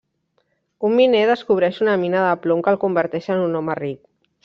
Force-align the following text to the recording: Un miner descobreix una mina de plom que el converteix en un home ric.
Un 0.89 0.95
miner 0.99 1.21
descobreix 1.33 1.79
una 1.87 1.99
mina 2.07 2.25
de 2.31 2.35
plom 2.47 2.67
que 2.69 2.75
el 2.75 2.83
converteix 2.87 3.33
en 3.37 3.47
un 3.51 3.59
home 3.63 3.81
ric. 3.87 4.05